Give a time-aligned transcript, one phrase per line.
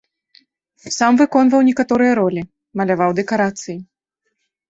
[0.95, 2.41] Сам выконваў некаторыя ролі,
[2.81, 3.77] маляваў дэкарацыі.